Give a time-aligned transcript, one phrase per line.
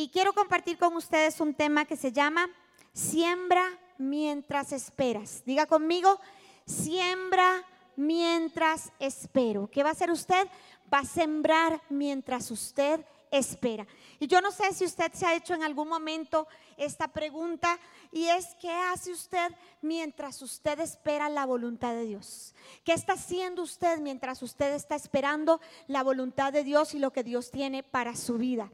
[0.00, 2.48] y quiero compartir con ustedes un tema que se llama
[2.94, 3.62] Siembra
[3.98, 5.42] mientras esperas.
[5.44, 6.18] Diga conmigo,
[6.64, 7.62] siembra
[7.96, 9.68] mientras espero.
[9.70, 10.48] ¿Qué va a hacer usted?
[10.92, 13.86] Va a sembrar mientras usted espera.
[14.18, 16.48] Y yo no sé si usted se ha hecho en algún momento
[16.78, 17.78] esta pregunta
[18.10, 22.54] y es, ¿qué hace usted mientras usted espera la voluntad de Dios?
[22.84, 27.22] ¿Qué está haciendo usted mientras usted está esperando la voluntad de Dios y lo que
[27.22, 28.70] Dios tiene para su vida?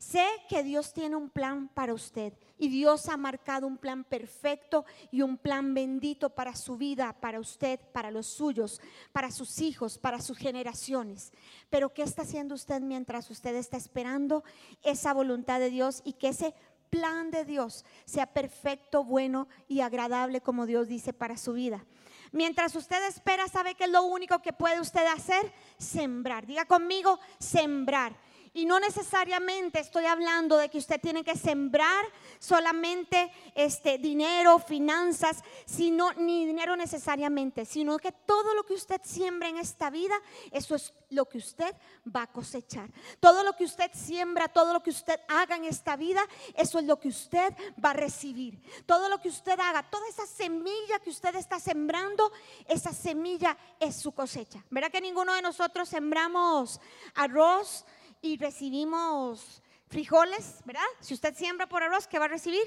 [0.00, 4.86] Sé que Dios tiene un plan para usted y Dios ha marcado un plan perfecto
[5.10, 8.80] y un plan bendito para su vida, para usted, para los suyos,
[9.12, 11.32] para sus hijos, para sus generaciones.
[11.68, 14.42] Pero ¿qué está haciendo usted mientras usted está esperando
[14.82, 16.54] esa voluntad de Dios y que ese
[16.88, 21.84] plan de Dios sea perfecto, bueno y agradable como Dios dice para su vida?
[22.32, 25.52] Mientras usted espera, ¿sabe qué es lo único que puede usted hacer?
[25.76, 26.46] Sembrar.
[26.46, 28.16] Diga conmigo, sembrar.
[28.52, 32.04] Y no necesariamente estoy hablando de que usted tiene que sembrar
[32.40, 39.48] solamente este dinero, finanzas, sino ni dinero necesariamente, sino que todo lo que usted siembra
[39.48, 40.14] en esta vida,
[40.50, 41.74] eso es lo que usted
[42.04, 42.90] va a cosechar.
[43.20, 46.20] Todo lo que usted siembra, todo lo que usted haga en esta vida,
[46.54, 48.60] eso es lo que usted va a recibir.
[48.84, 52.32] Todo lo que usted haga, toda esa semilla que usted está sembrando,
[52.66, 54.64] esa semilla es su cosecha.
[54.70, 56.80] ¿Verdad que ninguno de nosotros sembramos
[57.14, 57.84] arroz?
[58.22, 60.82] Y recibimos frijoles, ¿verdad?
[61.00, 62.62] Si usted siembra por arroz, ¿qué va a recibir?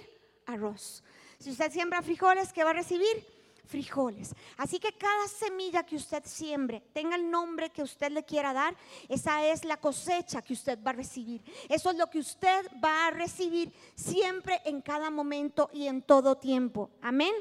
[0.45, 1.03] Arroz.
[1.39, 3.25] Si usted siembra frijoles, ¿qué va a recibir?
[3.65, 4.35] Frijoles.
[4.57, 8.75] Así que cada semilla que usted siembre, tenga el nombre que usted le quiera dar,
[9.07, 11.41] esa es la cosecha que usted va a recibir.
[11.69, 16.38] Eso es lo que usted va a recibir siempre, en cada momento y en todo
[16.38, 16.89] tiempo.
[17.01, 17.33] Amén.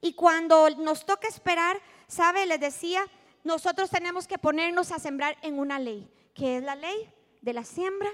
[0.00, 2.46] Y cuando nos toca esperar, ¿sabe?
[2.46, 3.06] Les decía,
[3.42, 6.10] nosotros tenemos que ponernos a sembrar en una ley.
[6.34, 7.10] ¿Qué es la ley?
[7.44, 8.10] De la siembra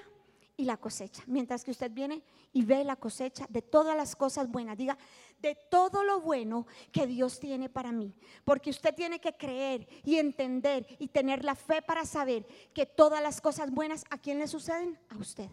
[0.56, 1.22] y la cosecha.
[1.26, 4.98] Mientras que usted viene y ve la cosecha de todas las cosas buenas, diga,
[5.40, 8.12] de todo lo bueno que Dios tiene para mí.
[8.44, 13.22] Porque usted tiene que creer y entender y tener la fe para saber que todas
[13.22, 14.98] las cosas buenas, ¿a quién le suceden?
[15.08, 15.48] A usted.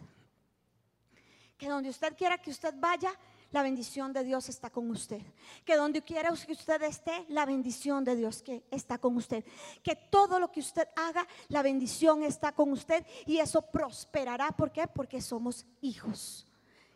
[1.56, 3.12] Que donde usted quiera que usted vaya,
[3.50, 5.22] la bendición de Dios está con usted.
[5.64, 9.44] Que donde quiera que usted esté, la bendición de Dios que está con usted.
[9.82, 14.52] Que todo lo que usted haga, la bendición está con usted y eso prosperará.
[14.52, 14.86] ¿Por qué?
[14.86, 16.46] Porque somos hijos.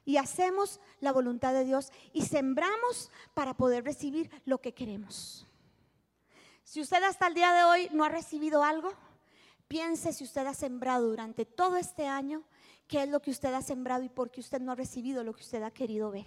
[0.05, 5.47] Y hacemos la voluntad de Dios y sembramos para poder recibir lo que queremos.
[6.65, 8.93] Si usted hasta el día de hoy no ha recibido algo,
[9.69, 12.43] piense si usted ha sembrado durante todo este año
[12.93, 15.33] qué es lo que usted ha sembrado y por qué usted no ha recibido lo
[15.33, 16.27] que usted ha querido ver.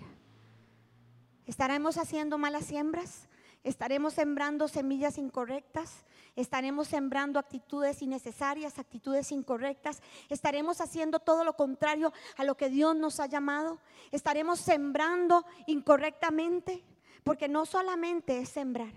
[1.46, 3.30] ¿Estaremos haciendo malas siembras?
[3.64, 6.06] ¿Estaremos sembrando semillas incorrectas?
[6.36, 10.02] ¿Estaremos sembrando actitudes innecesarias, actitudes incorrectas?
[10.28, 13.80] ¿Estaremos haciendo todo lo contrario a lo que Dios nos ha llamado?
[14.12, 16.84] ¿Estaremos sembrando incorrectamente?
[17.24, 18.94] Porque no solamente es sembrar,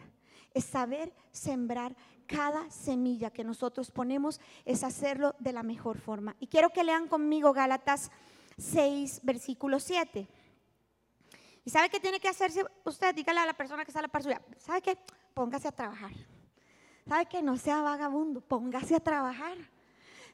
[0.55, 1.95] es saber sembrar
[2.29, 6.37] cada semilla que nosotros ponemos es hacerlo de la mejor forma.
[6.39, 8.11] Y quiero que lean conmigo Gálatas
[8.59, 10.29] 6, versículo 7.
[11.65, 13.15] ¿Y sabe qué tiene que hacerse usted?
[13.15, 14.41] Dígale a la persona que está a la par suya.
[14.59, 14.99] ¿Sabe qué?
[15.35, 16.13] Póngase a trabajar.
[17.09, 17.43] ¿Sabe qué?
[17.43, 19.57] No sea vagabundo, póngase a trabajar.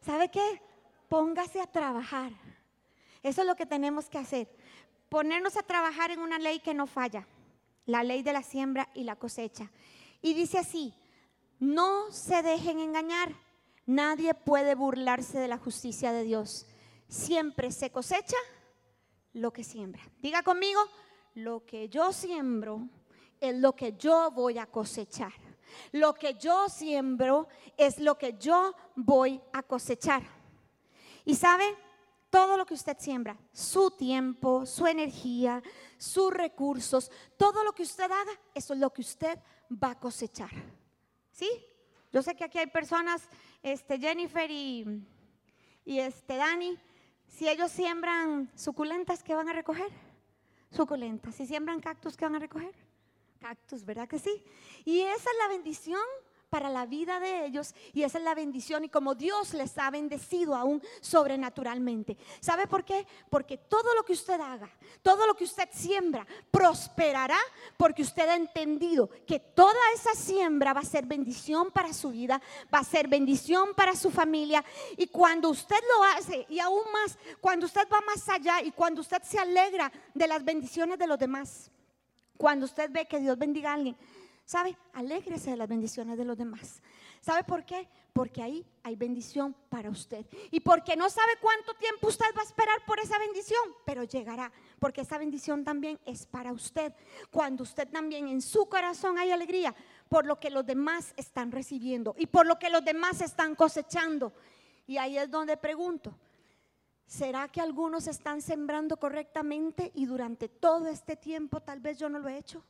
[0.01, 0.61] ¿Sabe qué?
[1.09, 2.33] Póngase a trabajar.
[3.23, 4.49] Eso es lo que tenemos que hacer.
[5.09, 7.27] Ponernos a trabajar en una ley que no falla.
[7.87, 9.71] La ley de la siembra y la cosecha.
[10.21, 10.95] Y dice así,
[11.59, 13.35] no se dejen engañar.
[13.87, 16.67] Nadie puede burlarse de la justicia de Dios.
[17.09, 18.37] Siempre se cosecha
[19.33, 20.03] lo que siembra.
[20.21, 20.81] Diga conmigo,
[21.35, 22.89] lo que yo siembro
[23.41, 25.33] es lo que yo voy a cosechar.
[25.93, 30.23] Lo que yo siembro es lo que yo voy a cosechar.
[31.25, 31.65] Y sabe,
[32.31, 35.63] todo lo que usted siembra, su tiempo, su energía,
[35.99, 39.39] sus recursos, todo lo que usted haga, eso es lo que usted
[39.71, 40.51] va a cosechar.
[41.35, 41.51] ¿Sí?
[42.13, 43.29] Yo sé que aquí hay personas,
[43.61, 45.03] este, Jennifer y,
[45.85, 46.79] y este, Dani,
[47.27, 49.91] si ellos siembran suculentas, ¿qué van a recoger?
[50.71, 51.35] Suculentas.
[51.35, 52.73] Si siembran cactus, ¿qué van a recoger?
[53.41, 54.45] Cactus, ¿verdad que sí?
[54.85, 56.01] Y esa es la bendición
[56.55, 59.91] para la vida de ellos y esa es la bendición y como Dios les ha
[59.91, 62.17] bendecido aún sobrenaturalmente.
[62.39, 63.09] ¿Sabe por qué?
[63.29, 64.71] Porque todo lo que usted haga,
[65.03, 67.41] todo lo que usted siembra, prosperará
[67.77, 72.41] porque usted ha entendido que toda esa siembra va a ser bendición para su vida,
[72.73, 74.65] va a ser bendición para su familia
[74.97, 79.01] y cuando usted lo hace y aún más, cuando usted va más allá y cuando
[79.01, 81.73] usted se alegra de las bendiciones de los demás,
[82.37, 83.97] cuando usted ve que Dios bendiga a alguien,
[84.45, 84.77] ¿Sabe?
[84.93, 86.83] Alégrese de las bendiciones de los demás.
[87.21, 87.89] ¿Sabe por qué?
[88.13, 90.27] Porque ahí hay bendición para usted.
[90.51, 94.53] Y porque no sabe cuánto tiempo usted va a esperar por esa bendición, pero llegará.
[94.79, 96.93] Porque esa bendición también es para usted.
[97.31, 99.75] Cuando usted también en su corazón hay alegría
[100.11, 104.35] por lo que los demás están recibiendo y por lo que los demás están cosechando.
[104.87, 106.15] Y ahí es donde pregunto,
[107.07, 112.19] ¿será que algunos están sembrando correctamente y durante todo este tiempo tal vez yo no
[112.19, 112.63] lo he hecho?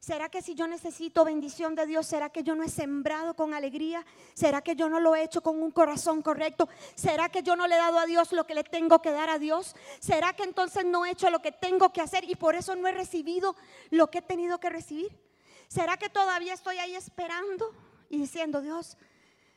[0.00, 3.52] ¿Será que si yo necesito bendición de Dios, será que yo no he sembrado con
[3.52, 4.06] alegría?
[4.32, 6.68] ¿Será que yo no lo he hecho con un corazón correcto?
[6.94, 9.28] ¿Será que yo no le he dado a Dios lo que le tengo que dar
[9.28, 9.74] a Dios?
[9.98, 12.86] ¿Será que entonces no he hecho lo que tengo que hacer y por eso no
[12.86, 13.56] he recibido
[13.90, 15.18] lo que he tenido que recibir?
[15.66, 17.74] ¿Será que todavía estoy ahí esperando
[18.08, 18.96] y diciendo, Dios,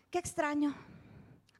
[0.10, 0.76] qué extraño?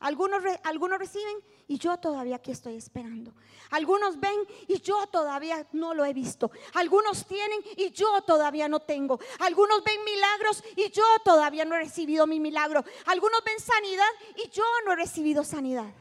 [0.02, 1.38] Algunos, algunos reciben
[1.68, 3.34] y yo todavía aquí estoy esperando.
[3.70, 4.36] Algunos ven
[4.68, 6.52] y yo todavía no lo he visto.
[6.74, 9.20] Algunos tienen y yo todavía no tengo.
[9.40, 12.84] Algunos ven milagros y yo todavía no he recibido mi milagro.
[13.06, 14.10] Algunos ven sanidad
[14.44, 15.94] y yo no he recibido sanidad.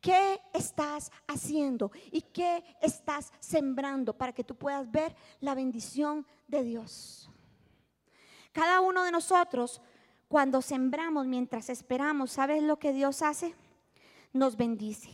[0.00, 6.64] ¿Qué estás haciendo y qué estás sembrando para que tú puedas ver la bendición de
[6.64, 7.30] Dios?
[8.52, 9.80] Cada uno de nosotros
[10.32, 13.54] cuando sembramos mientras esperamos, ¿sabes lo que Dios hace?
[14.32, 15.10] Nos bendice.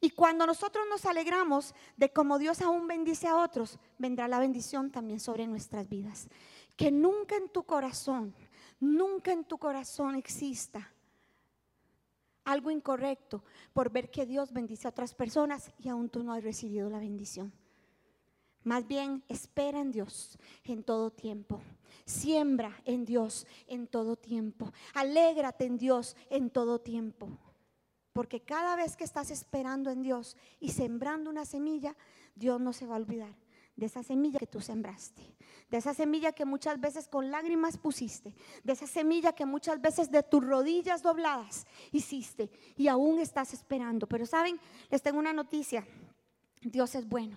[0.00, 4.90] Y cuando nosotros nos alegramos de cómo Dios aún bendice a otros, vendrá la bendición
[4.90, 6.28] también sobre nuestras vidas.
[6.78, 8.34] Que nunca en tu corazón,
[8.80, 10.94] nunca en tu corazón exista
[12.42, 16.42] algo incorrecto por ver que Dios bendice a otras personas y aún tú no has
[16.42, 17.52] recibido la bendición.
[18.64, 21.60] Más bien, espera en Dios en todo tiempo.
[22.08, 24.72] Siembra en Dios en todo tiempo.
[24.94, 27.28] Alégrate en Dios en todo tiempo.
[28.14, 31.94] Porque cada vez que estás esperando en Dios y sembrando una semilla,
[32.34, 33.36] Dios no se va a olvidar
[33.76, 35.36] de esa semilla que tú sembraste,
[35.70, 38.34] de esa semilla que muchas veces con lágrimas pusiste,
[38.64, 44.06] de esa semilla que muchas veces de tus rodillas dobladas hiciste y aún estás esperando.
[44.06, 44.58] Pero saben,
[44.88, 45.86] les tengo una noticia,
[46.62, 47.36] Dios es bueno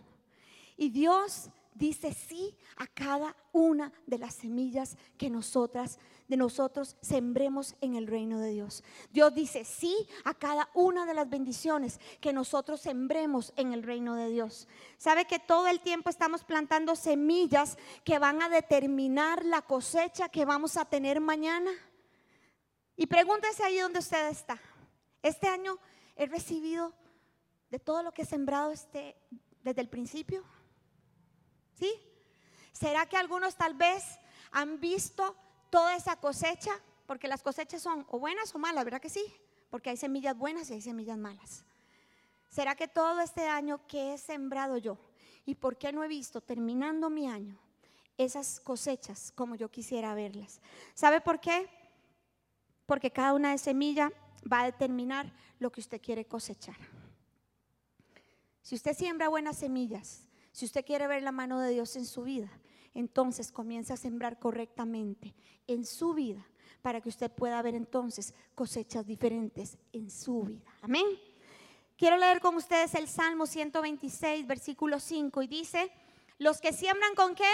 [0.78, 6.00] y Dios dice sí a cada una de las semillas que nosotras
[6.32, 8.86] de nosotros sembremos en el reino de Dios.
[9.12, 14.16] Dios dice sí a cada una de las bendiciones que nosotros sembremos en el reino
[14.16, 14.70] de Dios.
[14.98, 20.46] ¿Sabe que todo el tiempo estamos plantando semillas que van a determinar la cosecha que
[20.46, 21.72] vamos a tener mañana?
[22.96, 24.58] Y pregúntese ahí donde usted está.
[25.22, 25.80] Este año
[26.16, 26.94] he recibido
[27.70, 29.18] de todo lo que he sembrado este,
[29.64, 30.46] desde el principio.
[31.82, 31.92] ¿Sí?
[32.74, 34.04] ¿Será que algunos tal vez
[34.52, 35.36] han visto
[35.72, 36.80] toda esa cosecha?
[37.08, 39.26] Porque las cosechas son o buenas o malas, ¿verdad que sí?
[39.72, 41.66] Porque hay semillas buenas y hay semillas malas.
[42.50, 45.00] ¿Será que todo este año que he sembrado yo
[45.44, 47.58] y por qué no he visto terminando mi año
[48.16, 50.62] esas cosechas como yo quisiera verlas?
[50.94, 51.68] ¿Sabe por qué?
[52.86, 54.12] Porque cada una de semillas
[54.42, 56.78] va a determinar lo que usted quiere cosechar.
[58.62, 62.24] Si usted siembra buenas semillas, si usted quiere ver la mano de Dios en su
[62.24, 62.52] vida,
[62.94, 65.34] entonces comience a sembrar correctamente
[65.68, 66.46] en su vida
[66.82, 70.66] para que usted pueda ver entonces cosechas diferentes en su vida.
[70.82, 71.06] Amén.
[71.98, 75.92] Quiero leer con ustedes el Salmo 126, versículo 5 y dice,
[76.40, 77.52] los que siembran con qué?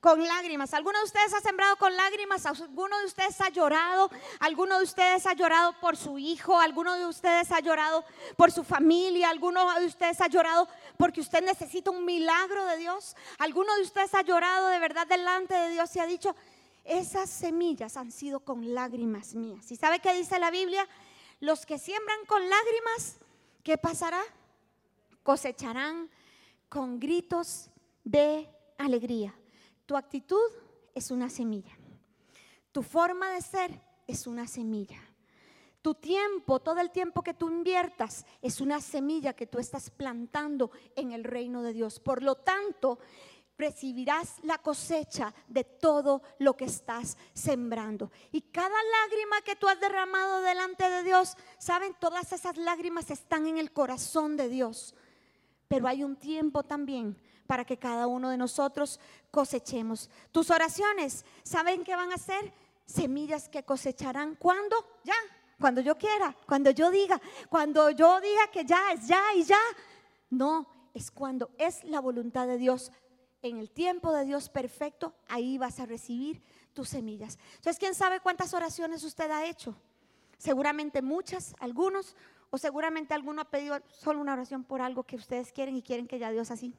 [0.00, 0.72] Con lágrimas.
[0.72, 2.46] ¿Alguno de ustedes ha sembrado con lágrimas?
[2.46, 4.10] ¿Alguno de ustedes ha llorado?
[4.38, 6.58] ¿Alguno de ustedes ha llorado por su hijo?
[6.58, 8.04] ¿Alguno de ustedes ha llorado
[8.36, 9.28] por su familia?
[9.28, 13.14] ¿Alguno de ustedes ha llorado porque usted necesita un milagro de Dios?
[13.38, 16.34] ¿Alguno de ustedes ha llorado de verdad delante de Dios y ha dicho,
[16.84, 19.70] esas semillas han sido con lágrimas mías?
[19.70, 20.88] ¿Y sabe qué dice la Biblia?
[21.40, 23.16] Los que siembran con lágrimas,
[23.62, 24.22] ¿qué pasará?
[25.22, 26.10] Cosecharán
[26.70, 27.68] con gritos
[28.04, 29.34] de alegría.
[29.90, 30.48] Tu actitud
[30.94, 31.76] es una semilla.
[32.70, 35.00] Tu forma de ser es una semilla.
[35.82, 40.70] Tu tiempo, todo el tiempo que tú inviertas, es una semilla que tú estás plantando
[40.94, 41.98] en el reino de Dios.
[41.98, 43.00] Por lo tanto,
[43.58, 48.12] recibirás la cosecha de todo lo que estás sembrando.
[48.30, 53.48] Y cada lágrima que tú has derramado delante de Dios, saben, todas esas lágrimas están
[53.48, 54.94] en el corazón de Dios.
[55.66, 57.20] Pero hay un tiempo también
[57.50, 59.00] para que cada uno de nosotros
[59.32, 60.08] cosechemos.
[60.30, 62.52] Tus oraciones, ¿saben qué van a ser?
[62.86, 64.36] Semillas que cosecharán.
[64.36, 64.76] ¿Cuándo?
[65.02, 65.16] Ya,
[65.58, 69.58] cuando yo quiera, cuando yo diga, cuando yo diga que ya es ya y ya.
[70.30, 70.64] No,
[70.94, 72.92] es cuando es la voluntad de Dios.
[73.42, 76.40] En el tiempo de Dios perfecto, ahí vas a recibir
[76.72, 77.36] tus semillas.
[77.56, 79.74] Entonces, ¿quién sabe cuántas oraciones usted ha hecho?
[80.38, 82.14] Seguramente muchas, algunos,
[82.50, 86.06] o seguramente alguno ha pedido solo una oración por algo que ustedes quieren y quieren
[86.06, 86.76] que ya Dios así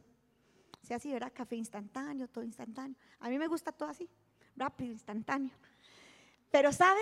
[0.81, 1.31] sea así, ¿verdad?
[1.33, 2.95] Café instantáneo, todo instantáneo.
[3.19, 4.09] A mí me gusta todo así.
[4.55, 5.55] rápido, instantáneo.
[6.51, 7.01] Pero sabe,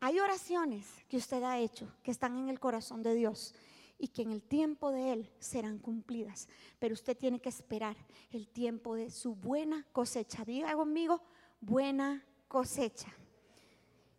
[0.00, 3.54] hay oraciones que usted ha hecho que están en el corazón de Dios
[3.98, 6.48] y que en el tiempo de Él serán cumplidas.
[6.78, 7.96] Pero usted tiene que esperar
[8.30, 10.44] el tiempo de su buena cosecha.
[10.44, 11.22] Diga conmigo,
[11.60, 13.08] buena cosecha.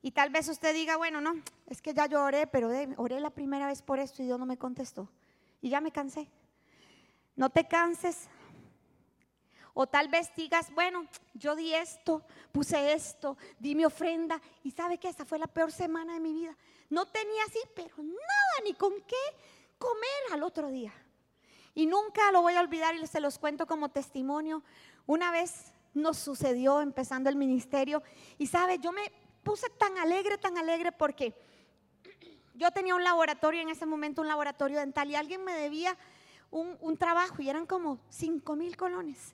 [0.01, 1.33] Y tal vez usted diga, bueno, no,
[1.67, 4.45] es que ya yo oré, pero oré la primera vez por esto y Dios no
[4.45, 5.09] me contestó.
[5.61, 6.29] Y ya me cansé.
[7.35, 8.29] No te canses.
[9.75, 11.05] O tal vez digas, bueno,
[11.35, 14.41] yo di esto, puse esto, di mi ofrenda.
[14.63, 16.57] Y sabe que esa fue la peor semana de mi vida.
[16.89, 19.15] No tenía así, pero nada, ni con qué
[19.77, 20.93] comer al otro día.
[21.75, 24.63] Y nunca lo voy a olvidar y se los cuento como testimonio.
[25.05, 28.01] Una vez nos sucedió empezando el ministerio
[28.37, 29.11] y sabe, yo me
[29.43, 31.35] puse tan alegre, tan alegre porque
[32.53, 35.97] yo tenía un laboratorio en ese momento, un laboratorio dental, y alguien me debía
[36.51, 39.33] un, trabajo y eran como 5 mil colones.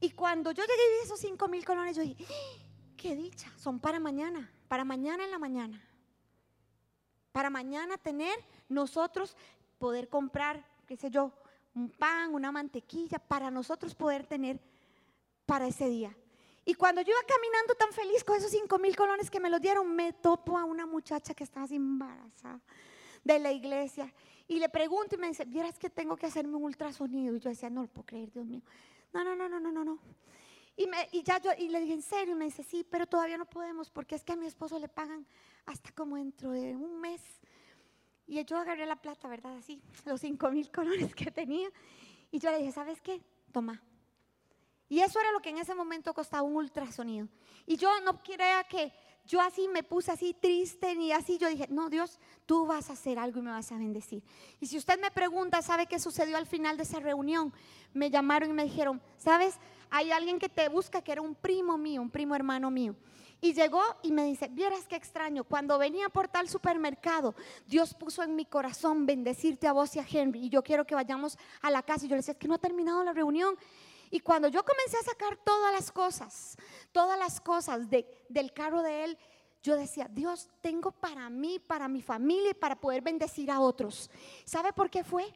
[0.00, 2.62] Y cuando yo llegué y vi esos 5 mil colones, yo dije, ¡Ah!
[2.96, 5.82] qué dicha, son para mañana, para mañana en la mañana.
[7.32, 8.36] Para mañana tener
[8.68, 9.36] nosotros
[9.78, 11.32] poder comprar, qué sé yo,
[11.74, 14.60] un pan, una mantequilla, para nosotros poder tener
[15.46, 16.16] para ese día.
[16.64, 19.60] Y cuando yo iba caminando tan feliz con esos cinco mil colones que me los
[19.60, 22.60] dieron, me topo a una muchacha que estaba embarazada
[23.24, 24.12] de la iglesia.
[24.46, 27.36] Y le pregunto y me dice, vieras que tengo que hacerme un ultrasonido.
[27.36, 28.62] Y yo decía, no lo puedo creer, Dios mío.
[29.12, 29.98] No, no, no, no, no, no, no.
[30.76, 32.34] Y, me, y ya yo y le dije, ¿en serio?
[32.34, 34.88] Y me dice, sí, pero todavía no podemos porque es que a mi esposo le
[34.88, 35.26] pagan
[35.66, 37.20] hasta como dentro de un mes.
[38.26, 39.56] Y yo agarré la plata, ¿verdad?
[39.56, 41.68] Así, los cinco mil colones que tenía.
[42.30, 43.22] Y yo le dije, ¿sabes qué?
[43.50, 43.82] Toma,
[44.88, 47.28] y eso era lo que en ese momento costaba un ultrasonido.
[47.66, 48.92] Y yo no crea que
[49.28, 51.36] yo así me puse así triste ni así.
[51.36, 54.24] Yo dije, no, Dios, tú vas a hacer algo y me vas a bendecir.
[54.58, 57.52] Y si usted me pregunta, ¿sabe qué sucedió al final de esa reunión?
[57.92, 59.56] Me llamaron y me dijeron, ¿sabes?
[59.90, 62.96] Hay alguien que te busca que era un primo mío, un primo hermano mío.
[63.40, 67.34] Y llegó y me dice, vieras qué extraño, cuando venía por tal supermercado,
[67.66, 70.46] Dios puso en mi corazón bendecirte a vos y a Henry.
[70.46, 72.06] Y yo quiero que vayamos a la casa.
[72.06, 73.56] Y yo le decía, es que no ha terminado la reunión.
[74.10, 76.56] Y cuando yo comencé a sacar todas las cosas,
[76.92, 79.18] todas las cosas del carro de él,
[79.62, 84.10] yo decía, Dios, tengo para mí, para mi familia y para poder bendecir a otros.
[84.44, 85.32] ¿Sabe por qué fue?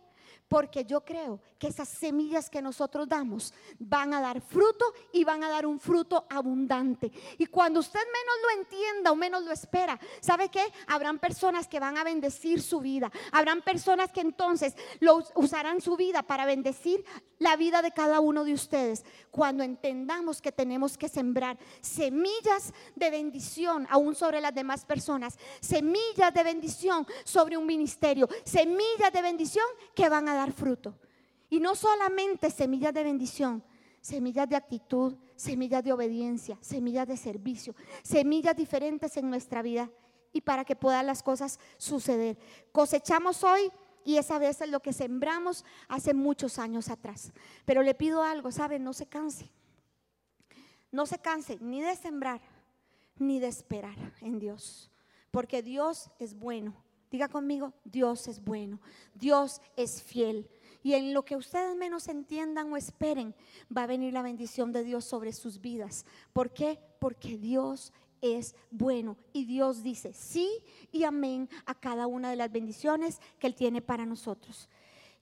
[0.53, 5.43] Porque yo creo que esas semillas que nosotros damos van a dar fruto y van
[5.43, 7.11] a dar un fruto abundante.
[7.39, 10.63] Y cuando usted menos lo entienda o menos lo espera, ¿sabe qué?
[10.89, 13.11] Habrán personas que van a bendecir su vida.
[13.31, 17.03] Habrán personas que entonces lo usarán su vida para bendecir
[17.39, 19.07] la vida de cada uno de ustedes.
[19.31, 26.35] Cuando entendamos que tenemos que sembrar semillas de bendición aún sobre las demás personas, semillas
[26.35, 30.99] de bendición sobre un ministerio, semillas de bendición que van a dar fruto.
[31.51, 33.63] Y no solamente semillas de bendición,
[34.01, 39.91] semillas de actitud, semillas de obediencia, semillas de servicio, semillas diferentes en nuestra vida
[40.33, 42.39] y para que puedan las cosas suceder.
[42.73, 43.71] Cosechamos hoy
[44.05, 47.33] y esa vez es lo que sembramos hace muchos años atrás.
[47.67, 48.83] Pero le pido algo, ¿saben?
[48.83, 49.51] No se canse.
[50.91, 52.41] No se canse ni de sembrar
[53.19, 54.91] ni de esperar en Dios,
[55.31, 56.75] porque Dios es bueno
[57.13, 58.81] Diga conmigo, Dios es bueno,
[59.15, 60.49] Dios es fiel.
[60.83, 63.35] Y en lo que ustedes menos entiendan o esperen,
[63.69, 66.07] va a venir la bendición de Dios sobre sus vidas.
[66.33, 66.81] ¿Por qué?
[66.99, 67.93] Porque Dios
[68.23, 70.49] es bueno y Dios dice sí
[70.91, 74.71] y amén a cada una de las bendiciones que Él tiene para nosotros.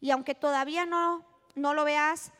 [0.00, 2.30] Y aunque todavía no, no lo veas,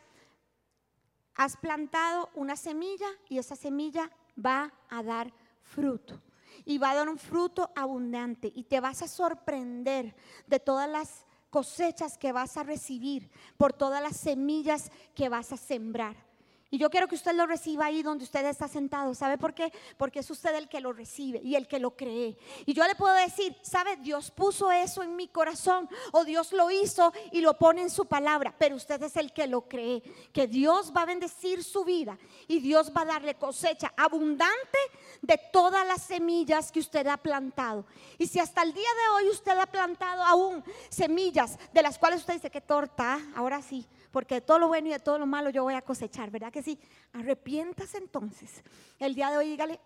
[1.35, 6.23] has plantado una semilla y esa semilla va a dar fruto
[6.64, 10.14] y va a dar un fruto abundante y te vas a sorprender
[10.47, 15.57] de todas las cosechas que vas a recibir, por todas las semillas que vas a
[15.57, 16.29] sembrar.
[16.72, 19.12] Y yo quiero que usted lo reciba ahí donde usted está sentado.
[19.12, 19.72] ¿Sabe por qué?
[19.96, 22.36] Porque es usted el que lo recibe y el que lo cree.
[22.64, 23.96] Y yo le puedo decir, ¿sabe?
[23.96, 28.06] Dios puso eso en mi corazón o Dios lo hizo y lo pone en su
[28.06, 28.54] palabra.
[28.56, 30.00] Pero usted es el que lo cree.
[30.32, 34.78] Que Dios va a bendecir su vida y Dios va a darle cosecha abundante
[35.22, 37.84] de todas las semillas que usted ha plantado.
[38.16, 42.20] Y si hasta el día de hoy usted ha plantado aún semillas de las cuales
[42.20, 45.26] usted dice, que torta, ahora sí porque de todo lo bueno y de todo lo
[45.26, 46.79] malo yo voy a cosechar, ¿verdad que sí?
[47.12, 48.62] Arrepientas entonces.
[48.99, 49.81] El día de hoy dígale,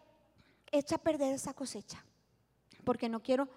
[0.73, 2.05] echa a perder esa cosecha,
[2.83, 3.49] porque no quiero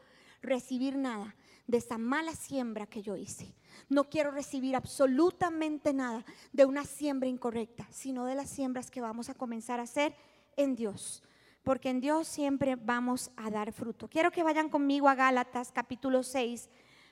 [0.41, 3.53] recibir nada de esa mala siembra que yo hice.
[3.89, 9.29] No quiero recibir absolutamente nada de una siembra incorrecta, sino de las siembras que vamos
[9.29, 10.15] a comenzar a hacer
[10.55, 11.23] en Dios.
[11.63, 14.07] Porque en Dios siempre vamos a dar fruto.
[14.07, 16.69] Quiero que vayan conmigo a Gálatas capítulo 6,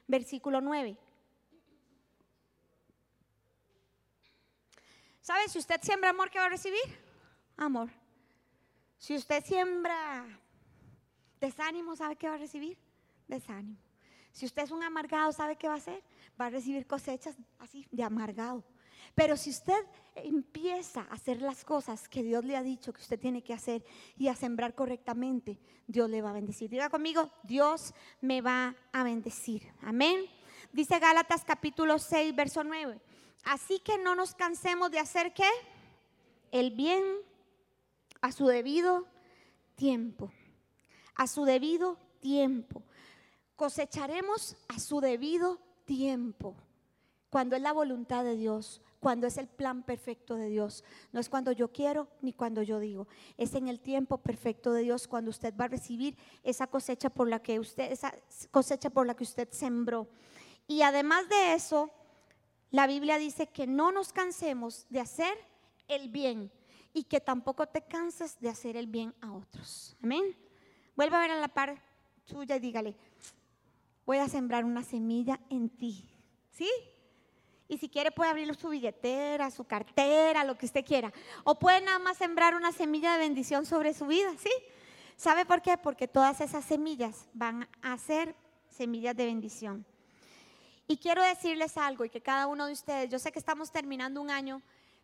[0.08, 0.98] versículo 9.
[5.26, 5.50] ¿Sabe?
[5.50, 6.84] Si usted siembra amor, ¿qué va a recibir?
[7.58, 7.90] Amor.
[9.00, 10.24] Si usted siembra
[11.42, 12.78] desánimo, ¿sabe qué va a recibir?
[13.28, 13.76] Desánimo.
[14.32, 16.04] Si usted es un amargado, ¿sabe qué va a hacer?
[16.40, 18.64] Va a recibir cosechas así de amargado.
[19.16, 23.20] Pero si usted empieza a hacer las cosas que Dios le ha dicho que usted
[23.20, 23.84] tiene que hacer
[24.18, 26.70] y a sembrar correctamente, Dios le va a bendecir.
[26.70, 29.74] Diga conmigo, Dios me va a bendecir.
[29.82, 30.24] Amén.
[30.72, 33.02] Dice Gálatas capítulo 6, verso 9.
[33.46, 35.50] Así que no nos cansemos de hacer qué?
[36.52, 37.04] El bien
[38.22, 39.06] a su debido
[39.76, 40.32] tiempo.
[41.16, 42.84] A su debido tiempo.
[43.56, 46.56] Cosecharemos a su debido tiempo.
[47.30, 50.84] Cuando es la voluntad de Dios, cuando es el plan perfecto de Dios.
[51.12, 53.08] No es cuando yo quiero ni cuando yo digo.
[53.38, 57.28] Es en el tiempo perfecto de Dios cuando usted va a recibir esa cosecha por
[57.28, 58.12] la que usted esa
[58.50, 60.08] cosecha por la que usted sembró.
[60.68, 61.92] Y además de eso,
[62.76, 65.34] la Biblia dice que no nos cansemos de hacer
[65.88, 66.52] el bien
[66.92, 69.96] y que tampoco te canses de hacer el bien a otros.
[70.04, 70.36] Amén.
[70.94, 71.82] Vuelva a ver a la par
[72.26, 72.98] suya y dígale,
[74.06, 76.04] voy a sembrar una semilla en ti.
[76.52, 76.70] ¿Sí?
[77.70, 81.14] Y si quiere puede abrir su billetera, su cartera, lo que usted quiera.
[81.46, 84.52] O puede nada más sembrar una semilla de bendición sobre su vida, ¿sí?
[85.16, 85.78] ¿Sabe por qué?
[85.78, 88.36] Porque todas esas semillas van a ser
[88.68, 89.86] semillas de bendición.
[90.88, 94.22] Y quiero decirles algo y que cada uno de ustedes, yo sé que estamos terminando
[94.22, 94.62] un año,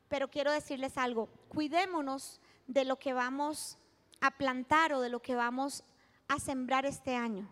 [0.10, 3.78] pero quiero decirles algo, cuidémonos de lo que vamos
[4.20, 5.84] a plantar o de lo que vamos
[6.28, 7.50] a sembrar este año,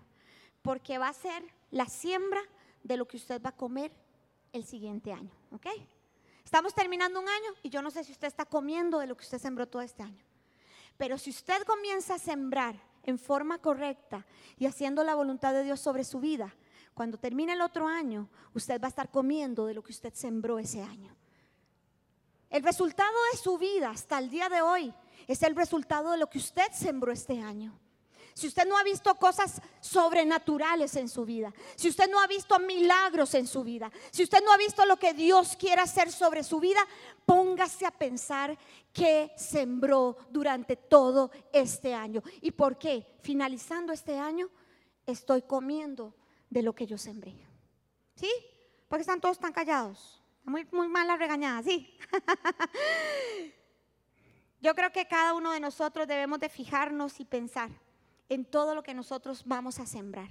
[0.61, 2.41] porque va a ser la siembra
[2.83, 3.91] de lo que usted va a comer
[4.53, 5.67] el siguiente año, ¿ok?
[6.45, 9.23] Estamos terminando un año y yo no sé si usted está comiendo de lo que
[9.23, 10.23] usted sembró todo este año,
[10.97, 14.25] pero si usted comienza a sembrar en forma correcta
[14.57, 16.53] y haciendo la voluntad de Dios sobre su vida,
[16.99, 20.59] cuando termine el otro año, usted va a estar comiendo de lo que usted sembró
[20.59, 21.15] ese año.
[22.49, 24.93] El resultado de su vida hasta el día de hoy
[25.25, 27.79] es el resultado de lo que usted sembró este año.
[28.33, 32.59] Si usted no ha visto cosas sobrenaturales en su vida, si usted no ha visto
[32.59, 36.43] milagros en su vida, si usted no ha visto lo que Dios quiere hacer sobre
[36.43, 36.81] su vida,
[37.25, 38.57] póngase a pensar
[38.91, 44.49] qué sembró durante todo este año y por qué, finalizando este año,
[45.05, 46.13] estoy comiendo
[46.49, 47.35] de lo que yo sembré.
[48.15, 48.29] ¿Sí?
[48.87, 50.21] Porque están todos tan callados.
[50.43, 51.95] Muy, muy mal la regañada, ¿sí?
[54.61, 57.69] yo creo que cada uno de nosotros debemos de fijarnos y pensar
[58.29, 60.29] en todo lo que nosotros vamos a sembrar.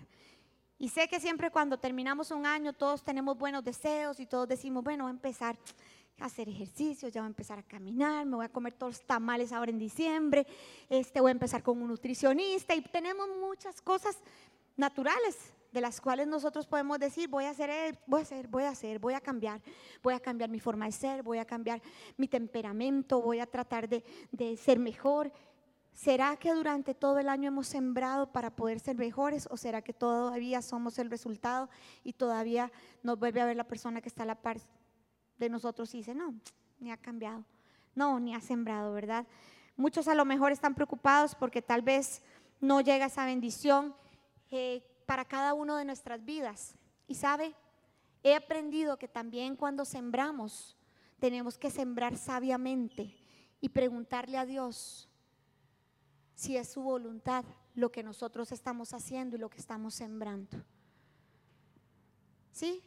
[0.78, 4.84] Y sé que siempre cuando terminamos un año todos tenemos buenos deseos y todos decimos,
[4.84, 5.56] bueno, voy a empezar
[6.20, 9.06] a hacer ejercicio, ya voy a empezar a caminar, me voy a comer todos los
[9.06, 10.46] tamales ahora en diciembre,
[10.88, 14.18] este, voy a empezar con un nutricionista y tenemos muchas cosas
[14.76, 18.70] naturales de las cuales nosotros podemos decir, voy a hacer, voy a hacer, voy a
[18.70, 19.60] hacer, voy a cambiar,
[20.02, 21.82] voy a cambiar mi forma de ser, voy a cambiar
[22.16, 25.32] mi temperamento, voy a tratar de, de ser mejor.
[25.92, 29.92] ¿Será que durante todo el año hemos sembrado para poder ser mejores o será que
[29.92, 31.68] todavía somos el resultado
[32.04, 32.70] y todavía
[33.02, 34.58] nos vuelve a ver la persona que está a la par
[35.38, 36.34] de nosotros y dice, no,
[36.78, 37.44] ni ha cambiado,
[37.94, 39.26] no, ni ha sembrado, ¿verdad?
[39.76, 42.22] Muchos a lo mejor están preocupados porque tal vez
[42.60, 43.94] no llega esa bendición
[44.50, 46.74] eh, para cada uno de nuestras vidas.
[47.06, 47.54] Y sabe,
[48.22, 50.76] he aprendido que también cuando sembramos,
[51.18, 53.16] tenemos que sembrar sabiamente
[53.58, 55.08] y preguntarle a Dios
[56.34, 60.62] si es su voluntad lo que nosotros estamos haciendo y lo que estamos sembrando.
[62.52, 62.82] ¿Sí?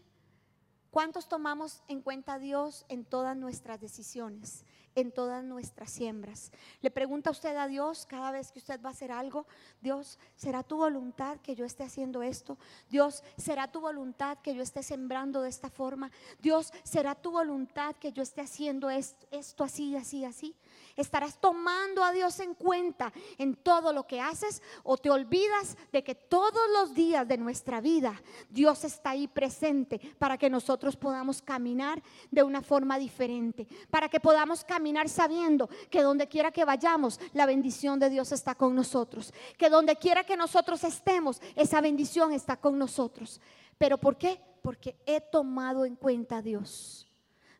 [0.91, 4.63] ¿Cuántos tomamos en cuenta a Dios en todas nuestras decisiones?
[4.95, 6.51] En todas nuestras siembras.
[6.81, 9.45] Le pregunta usted a Dios cada vez que usted va a hacer algo,
[9.81, 12.57] Dios, ¿será tu voluntad que yo esté haciendo esto?
[12.89, 16.11] Dios, ¿será tu voluntad que yo esté sembrando de esta forma?
[16.39, 20.55] Dios, ¿será tu voluntad que yo esté haciendo esto, esto así, así, así?
[20.95, 26.03] ¿Estarás tomando a Dios en cuenta en todo lo que haces o te olvidas de
[26.03, 31.41] que todos los días de nuestra vida Dios está ahí presente para que nosotros podamos
[31.41, 37.19] caminar de una forma diferente, para que podamos caminar sabiendo que donde quiera que vayamos,
[37.33, 39.33] la bendición de Dios está con nosotros.
[39.57, 43.39] Que donde quiera que nosotros estemos, esa bendición está con nosotros.
[43.77, 44.39] ¿Pero por qué?
[44.61, 47.07] Porque he tomado en cuenta a Dios.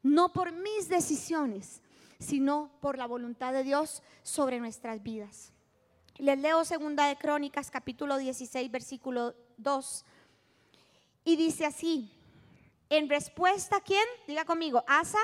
[0.03, 1.81] No por mis decisiones,
[2.21, 5.51] sino por la voluntad de Dios sobre nuestras vidas.
[6.17, 10.05] Les leo segunda de Crónicas, capítulo 16, versículo 2.
[11.25, 12.11] Y dice así,
[12.89, 14.05] en respuesta, ¿quién?
[14.27, 15.19] Diga conmigo, Asa,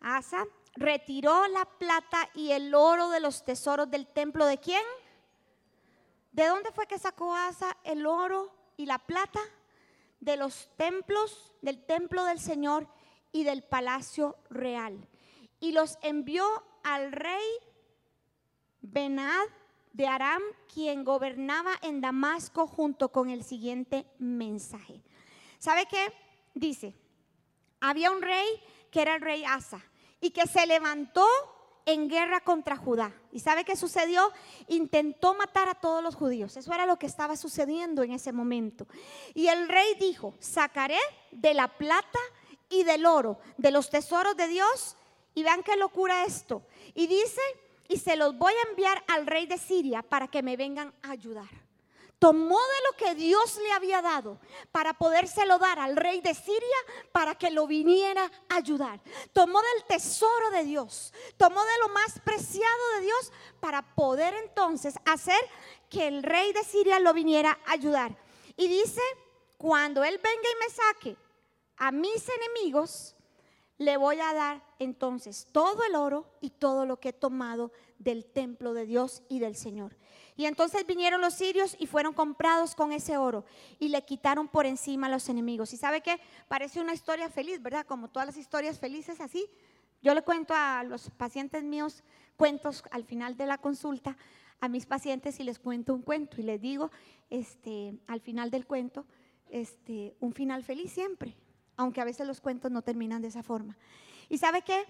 [0.00, 0.44] Asa
[0.76, 4.84] retiró la plata y el oro de los tesoros del templo de quién?
[6.32, 9.40] ¿De dónde fue que sacó Asa el oro y la plata?
[10.20, 12.86] De los templos, del templo del Señor
[13.32, 15.08] y del palacio real.
[15.60, 16.44] Y los envió
[16.82, 17.44] al rey
[18.80, 19.46] Benad
[19.92, 20.42] de Aram,
[20.72, 25.02] quien gobernaba en Damasco junto con el siguiente mensaje.
[25.58, 26.12] ¿Sabe qué?
[26.54, 26.94] Dice,
[27.80, 28.46] había un rey
[28.90, 29.84] que era el rey Asa
[30.20, 31.26] y que se levantó
[31.88, 33.12] en guerra contra Judá.
[33.32, 34.30] ¿Y sabe qué sucedió?
[34.68, 36.56] Intentó matar a todos los judíos.
[36.56, 38.86] Eso era lo que estaba sucediendo en ese momento.
[39.34, 40.98] Y el rey dijo, sacaré
[41.32, 42.18] de la plata
[42.68, 44.96] y del oro, de los tesoros de Dios.
[45.38, 46.64] Y vean qué locura esto.
[46.96, 47.40] Y dice,
[47.86, 51.12] y se los voy a enviar al rey de Siria para que me vengan a
[51.12, 51.48] ayudar.
[52.18, 54.40] Tomó de lo que Dios le había dado
[54.72, 56.76] para podérselo dar al rey de Siria
[57.12, 59.00] para que lo viniera a ayudar.
[59.32, 64.96] Tomó del tesoro de Dios, tomó de lo más preciado de Dios para poder entonces
[65.04, 65.38] hacer
[65.88, 68.18] que el rey de Siria lo viniera a ayudar.
[68.56, 69.02] Y dice,
[69.56, 71.16] cuando él venga y me saque
[71.76, 73.14] a mis enemigos,
[73.78, 78.24] le voy a dar entonces todo el oro y todo lo que he tomado del
[78.24, 79.96] templo de Dios y del Señor.
[80.36, 83.44] Y entonces vinieron los sirios y fueron comprados con ese oro
[83.78, 85.72] y le quitaron por encima a los enemigos.
[85.72, 86.20] Y sabe qué?
[86.48, 87.86] Parece una historia feliz, ¿verdad?
[87.86, 89.46] Como todas las historias felices así.
[90.00, 92.04] Yo le cuento a los pacientes míos
[92.36, 94.16] cuentos al final de la consulta
[94.60, 96.90] a mis pacientes y les cuento un cuento y les digo
[97.30, 99.06] este al final del cuento
[99.50, 101.36] este un final feliz siempre,
[101.78, 103.78] aunque a veces los cuentos no terminan de esa forma.
[104.28, 104.84] ¿Y sabe qué?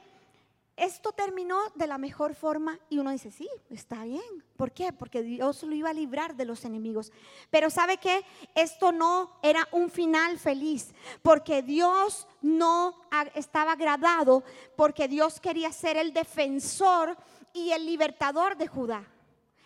[0.79, 4.45] esto terminó de la mejor forma y uno dice, sí, está bien.
[4.57, 4.93] ¿Por qué?
[4.93, 7.13] Porque Dios lo iba a librar de los enemigos.
[7.51, 8.25] Pero ¿sabe qué?
[8.55, 12.95] Esto no era un final feliz, porque Dios no
[13.35, 14.45] estaba agradado,
[14.77, 17.17] porque Dios quería ser el defensor
[17.53, 19.05] y el libertador de Judá.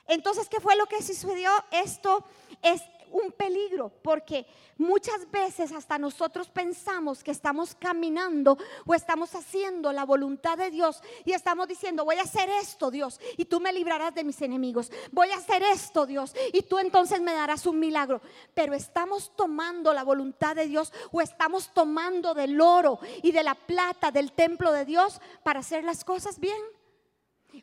[0.07, 1.51] Entonces, ¿qué fue lo que sucedió?
[1.71, 2.25] Esto
[2.63, 2.83] es
[3.13, 4.47] un peligro porque
[4.79, 11.03] muchas veces hasta nosotros pensamos que estamos caminando o estamos haciendo la voluntad de Dios
[11.25, 14.91] y estamos diciendo, voy a hacer esto Dios y tú me librarás de mis enemigos,
[15.11, 18.21] voy a hacer esto Dios y tú entonces me darás un milagro.
[18.55, 23.55] Pero estamos tomando la voluntad de Dios o estamos tomando del oro y de la
[23.55, 26.61] plata del templo de Dios para hacer las cosas bien.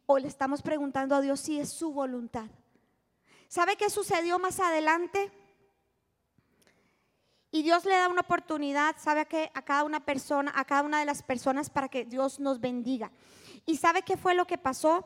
[0.05, 2.45] O le estamos preguntando a Dios si es su voluntad.
[3.47, 5.31] ¿Sabe qué sucedió más adelante?
[7.51, 10.99] Y Dios le da una oportunidad, sabe que a cada una persona, a cada una
[10.99, 13.11] de las personas para que Dios nos bendiga.
[13.65, 15.05] ¿Y sabe qué fue lo que pasó?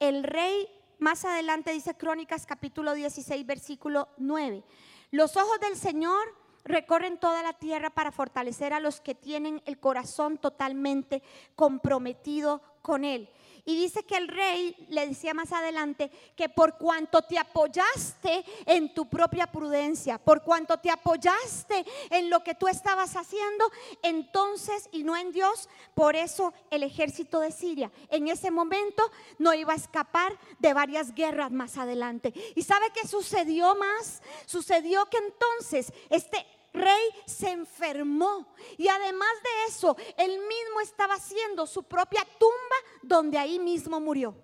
[0.00, 4.64] El rey más adelante dice Crónicas capítulo 16 versículo 9.
[5.12, 6.26] Los ojos del Señor
[6.64, 11.22] recorren toda la tierra para fortalecer a los que tienen el corazón totalmente
[11.54, 13.28] comprometido con él.
[13.66, 18.92] Y dice que el rey le decía más adelante que por cuanto te apoyaste en
[18.92, 23.64] tu propia prudencia, por cuanto te apoyaste en lo que tú estabas haciendo,
[24.02, 29.54] entonces y no en Dios, por eso el ejército de Siria en ese momento no
[29.54, 32.34] iba a escapar de varias guerras más adelante.
[32.54, 34.20] ¿Y sabe qué sucedió más?
[34.44, 41.66] Sucedió que entonces este rey se enfermó y además de eso, él mismo estaba haciendo
[41.66, 44.34] su propia tumba donde ahí mismo murió.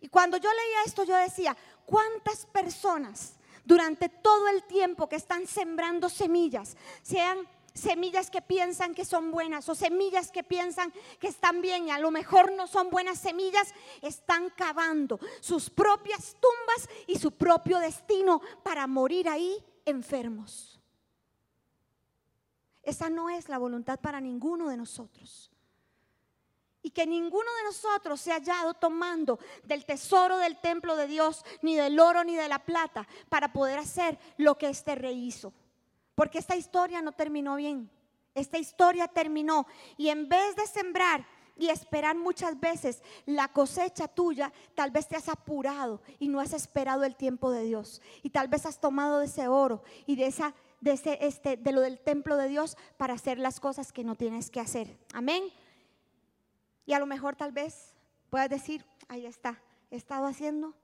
[0.00, 3.34] Y cuando yo leía esto, yo decía, ¿cuántas personas
[3.64, 9.68] durante todo el tiempo que están sembrando semillas, sean semillas que piensan que son buenas
[9.68, 13.74] o semillas que piensan que están bien y a lo mejor no son buenas semillas,
[14.00, 20.80] están cavando sus propias tumbas y su propio destino para morir ahí enfermos.
[22.84, 25.50] Esa no es la voluntad para ninguno de nosotros.
[26.82, 31.44] Y que ninguno de nosotros se haya hallado tomando del tesoro del templo de Dios,
[31.62, 35.52] ni del oro ni de la plata, para poder hacer lo que este rey hizo.
[36.14, 37.90] Porque esta historia no terminó bien.
[38.34, 39.66] Esta historia terminó.
[39.96, 45.16] Y en vez de sembrar y esperar muchas veces la cosecha tuya, tal vez te
[45.16, 48.02] has apurado y no has esperado el tiempo de Dios.
[48.22, 52.00] Y tal vez has tomado de ese oro y de esa este, de lo del
[52.00, 54.98] templo de Dios para hacer las cosas que no tienes que hacer.
[55.12, 55.44] Amén.
[56.86, 57.94] Y a lo mejor tal vez
[58.30, 60.74] puedas decir, ahí está, he estado haciendo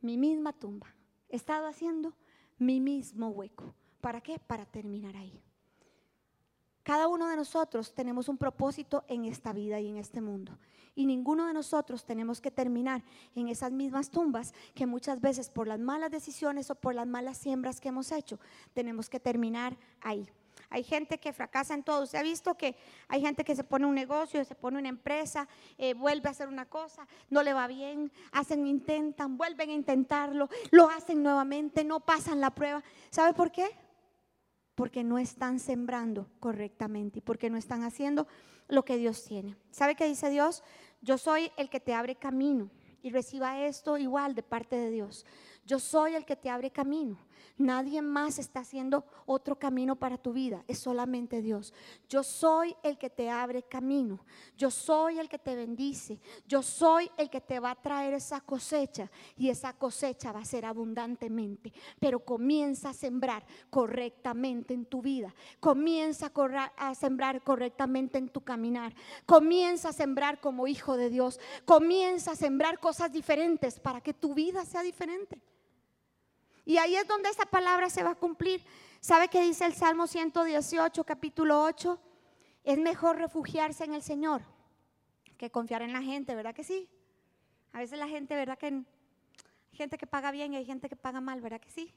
[0.00, 0.94] mi misma tumba,
[1.28, 2.14] he estado haciendo
[2.58, 3.74] mi mismo hueco.
[4.00, 4.38] ¿Para qué?
[4.38, 5.42] Para terminar ahí.
[6.86, 10.56] Cada uno de nosotros tenemos un propósito en esta vida y en este mundo.
[10.94, 13.02] Y ninguno de nosotros tenemos que terminar
[13.34, 17.38] en esas mismas tumbas que muchas veces por las malas decisiones o por las malas
[17.38, 18.38] siembras que hemos hecho,
[18.72, 20.28] tenemos que terminar ahí.
[20.70, 22.06] Hay gente que fracasa en todo.
[22.06, 22.76] Se ha visto que
[23.08, 26.46] hay gente que se pone un negocio, se pone una empresa, eh, vuelve a hacer
[26.46, 31.98] una cosa, no le va bien, hacen, intentan, vuelven a intentarlo, lo hacen nuevamente, no
[31.98, 32.84] pasan la prueba.
[33.10, 33.85] ¿Sabe por qué?
[34.76, 38.28] Porque no están sembrando correctamente y porque no están haciendo
[38.68, 39.56] lo que Dios tiene.
[39.70, 40.62] ¿Sabe qué dice Dios?
[41.00, 42.70] Yo soy el que te abre camino
[43.02, 45.24] y reciba esto igual de parte de Dios.
[45.64, 47.18] Yo soy el que te abre camino.
[47.58, 51.72] Nadie más está haciendo otro camino para tu vida, es solamente Dios.
[52.08, 54.24] Yo soy el que te abre camino.
[54.56, 56.20] Yo soy el que te bendice.
[56.46, 60.44] Yo soy el que te va a traer esa cosecha y esa cosecha va a
[60.44, 61.72] ser abundantemente.
[61.98, 65.34] Pero comienza a sembrar correctamente en tu vida.
[65.60, 66.30] Comienza
[66.76, 68.94] a, sembrar correctamente en tu caminar.
[69.24, 71.40] Comienza a sembrar como hijo de Dios.
[71.64, 75.40] Comienza a sembrar cosas diferentes para que tu vida sea diferente.
[76.66, 78.62] Y ahí es donde esa palabra se va a cumplir.
[79.00, 81.98] ¿Sabe qué dice el Salmo 118, capítulo 8?
[82.64, 84.42] Es mejor refugiarse en el Señor
[85.38, 86.88] que confiar en la gente, ¿verdad que sí?
[87.72, 88.82] A veces la gente, ¿verdad que
[89.72, 91.94] gente que paga bien y hay gente que paga mal, ¿verdad que sí?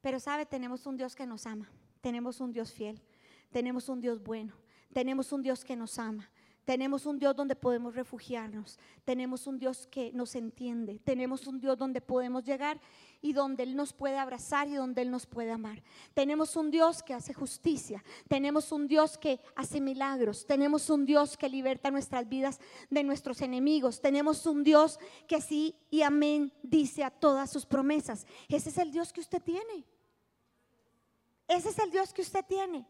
[0.00, 1.68] Pero sabe, tenemos un Dios que nos ama,
[2.00, 3.02] tenemos un Dios fiel,
[3.50, 4.54] tenemos un Dios bueno,
[4.92, 6.30] tenemos un Dios que nos ama,
[6.68, 8.78] tenemos un Dios donde podemos refugiarnos.
[9.06, 10.98] Tenemos un Dios que nos entiende.
[11.02, 12.78] Tenemos un Dios donde podemos llegar
[13.22, 15.82] y donde Él nos puede abrazar y donde Él nos puede amar.
[16.12, 18.04] Tenemos un Dios que hace justicia.
[18.28, 20.44] Tenemos un Dios que hace milagros.
[20.44, 24.02] Tenemos un Dios que liberta nuestras vidas de nuestros enemigos.
[24.02, 28.26] Tenemos un Dios que sí y amén dice a todas sus promesas.
[28.46, 29.86] Ese es el Dios que usted tiene.
[31.48, 32.86] Ese es el Dios que usted tiene.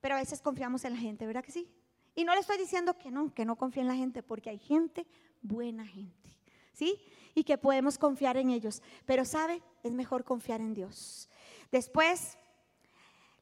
[0.00, 1.70] Pero a veces confiamos en la gente, ¿verdad que sí?
[2.16, 4.58] Y no le estoy diciendo que no, que no confíe en la gente, porque hay
[4.58, 5.06] gente,
[5.42, 6.30] buena gente,
[6.72, 6.98] ¿sí?
[7.34, 8.82] Y que podemos confiar en ellos.
[9.04, 11.28] Pero sabe, es mejor confiar en Dios.
[11.70, 12.38] Después,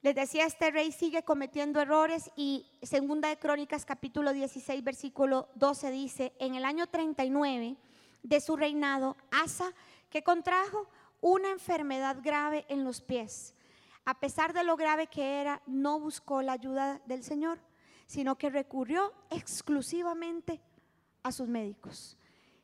[0.03, 5.91] les decía, este rey sigue cometiendo errores y segunda de Crónicas capítulo 16 versículo 12
[5.93, 7.77] dice, en el año 39
[8.25, 9.73] de su reinado, Asa,
[10.11, 10.89] que contrajo
[11.21, 13.55] una enfermedad grave en los pies.
[14.05, 17.61] A pesar de lo grave que era, no buscó la ayuda del Señor
[18.07, 20.61] sino que recurrió exclusivamente
[21.23, 22.17] a sus médicos.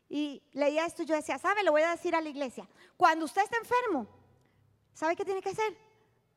[0.08, 1.62] Y leía esto yo decía, ¿sabe?
[1.62, 4.08] Le voy a decir a la iglesia, cuando usted está enfermo,
[4.92, 5.76] ¿sabe qué tiene que hacer?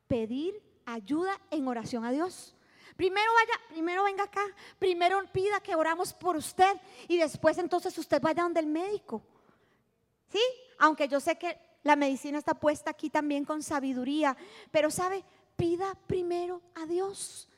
[0.06, 2.54] Pedir ayuda en oración a Dios.
[2.96, 4.44] Primero vaya, primero venga acá,
[4.78, 9.22] primero pida que oramos por usted y después entonces usted vaya donde el médico.
[10.28, 10.40] ¿Sí?
[10.78, 14.36] Aunque yo sé que la medicina está puesta aquí también con sabiduría,
[14.70, 15.24] pero sabe,
[15.56, 17.48] pida primero a Dios.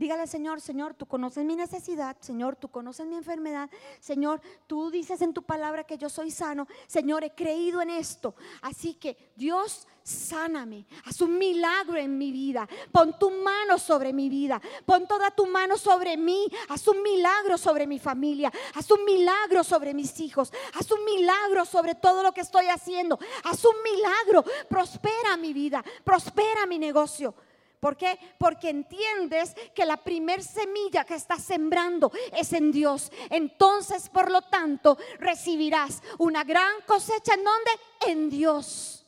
[0.00, 3.68] Dígale, Señor, Señor, tú conoces mi necesidad, Señor, tú conoces mi enfermedad,
[4.00, 8.34] Señor, tú dices en tu palabra que yo soy sano, Señor, he creído en esto.
[8.62, 14.30] Así que Dios, sáname, haz un milagro en mi vida, pon tu mano sobre mi
[14.30, 19.04] vida, pon toda tu mano sobre mí, haz un milagro sobre mi familia, haz un
[19.04, 23.76] milagro sobre mis hijos, haz un milagro sobre todo lo que estoy haciendo, haz un
[23.82, 27.34] milagro, prospera mi vida, prospera mi negocio.
[27.80, 28.18] ¿Por qué?
[28.38, 33.10] Porque entiendes que la primer semilla que estás sembrando es en Dios.
[33.30, 37.70] Entonces, por lo tanto, recibirás una gran cosecha en donde?
[38.06, 39.06] En Dios.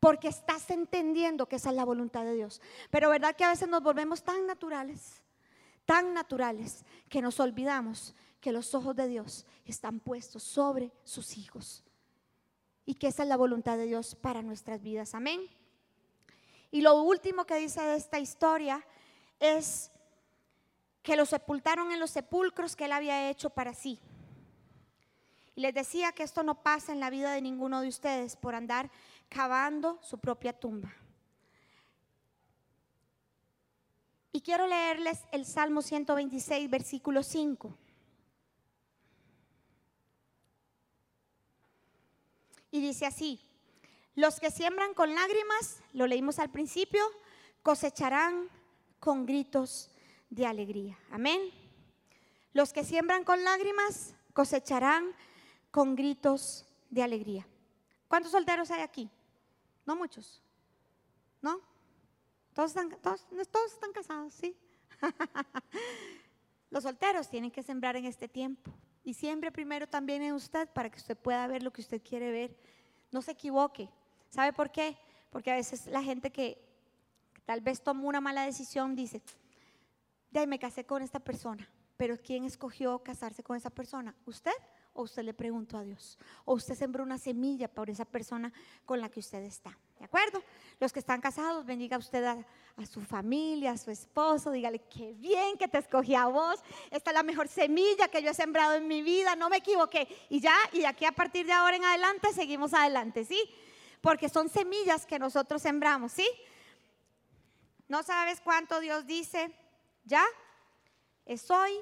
[0.00, 2.60] Porque estás entendiendo que esa es la voluntad de Dios.
[2.90, 5.22] Pero verdad que a veces nos volvemos tan naturales,
[5.84, 11.84] tan naturales, que nos olvidamos que los ojos de Dios están puestos sobre sus hijos.
[12.84, 15.14] Y que esa es la voluntad de Dios para nuestras vidas.
[15.14, 15.40] Amén.
[16.70, 18.84] Y lo último que dice de esta historia
[19.40, 19.90] es
[21.02, 23.98] que lo sepultaron en los sepulcros que él había hecho para sí.
[25.54, 28.54] Y les decía que esto no pasa en la vida de ninguno de ustedes por
[28.54, 28.90] andar
[29.28, 30.94] cavando su propia tumba.
[34.32, 37.76] Y quiero leerles el Salmo 126, versículo 5.
[42.70, 43.40] Y dice así,
[44.18, 47.04] los que siembran con lágrimas, lo leímos al principio,
[47.62, 48.48] cosecharán
[48.98, 49.92] con gritos
[50.28, 50.98] de alegría.
[51.12, 51.40] Amén.
[52.52, 55.14] Los que siembran con lágrimas cosecharán
[55.70, 57.46] con gritos de alegría.
[58.08, 59.08] ¿Cuántos solteros hay aquí?
[59.86, 60.42] No muchos.
[61.40, 61.60] ¿No?
[62.54, 63.24] Todos están, todos,
[63.72, 64.56] están casados, ¿sí?
[66.70, 68.74] Los solteros tienen que sembrar en este tiempo.
[69.04, 72.32] Y siempre primero también en usted para que usted pueda ver lo que usted quiere
[72.32, 72.56] ver.
[73.12, 73.88] No se equivoque.
[74.30, 74.96] ¿Sabe por qué?
[75.30, 76.64] Porque a veces la gente que,
[77.44, 79.22] tal vez tomó una mala decisión dice,
[80.30, 84.14] de me casé con esta persona, pero ¿quién escogió casarse con esa persona?
[84.26, 84.52] ¿Usted?
[84.92, 86.18] ¿O usted le preguntó a Dios?
[86.44, 88.52] ¿O usted sembró una semilla por esa persona
[88.84, 89.78] con la que usted está?
[89.98, 90.42] ¿De acuerdo?
[90.80, 95.14] Los que están casados, bendiga usted a, a, su familia, a su esposo, dígale, qué
[95.14, 98.74] bien que te escogí a vos, esta es la mejor semilla que yo he sembrado
[98.74, 100.06] en mi vida, no me equivoqué.
[100.28, 103.40] Y ya, y aquí a partir de ahora en adelante, seguimos adelante, ¿sí?
[104.00, 106.28] Porque son semillas que nosotros sembramos, ¿sí?
[107.88, 109.50] No sabes cuánto Dios dice,
[110.04, 110.24] ya
[111.24, 111.72] es hoy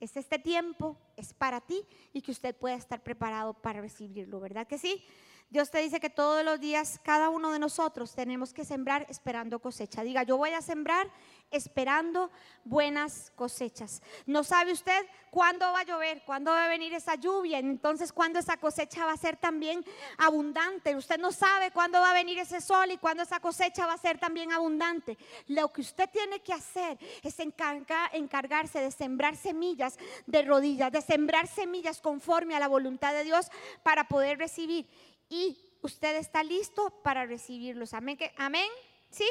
[0.00, 4.66] es este tiempo, es para ti y que usted pueda estar preparado para recibirlo, ¿verdad
[4.66, 5.04] que sí?
[5.48, 9.60] Dios te dice que todos los días, cada uno de nosotros tenemos que sembrar esperando
[9.60, 10.02] cosecha.
[10.02, 11.08] Diga, yo voy a sembrar
[11.52, 12.32] esperando
[12.64, 14.02] buenas cosechas.
[14.26, 18.40] No sabe usted cuándo va a llover, cuándo va a venir esa lluvia, entonces cuándo
[18.40, 19.84] esa cosecha va a ser también
[20.18, 20.96] abundante.
[20.96, 23.98] Usted no sabe cuándo va a venir ese sol y cuándo esa cosecha va a
[23.98, 25.16] ser también abundante.
[25.46, 31.46] Lo que usted tiene que hacer es encargarse de sembrar semillas de rodillas, de sembrar
[31.46, 33.48] semillas conforme a la voluntad de Dios
[33.84, 34.88] para poder recibir
[35.28, 37.94] y usted está listo para recibirlos.
[37.94, 38.18] Amén.
[38.36, 38.68] Amén.
[39.10, 39.28] ¿Sí?